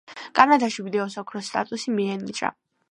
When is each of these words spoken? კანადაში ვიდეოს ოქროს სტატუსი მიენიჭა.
კანადაში 0.39 0.85
ვიდეოს 0.87 1.19
ოქროს 1.23 1.53
სტატუსი 1.53 1.99
მიენიჭა. 2.01 2.55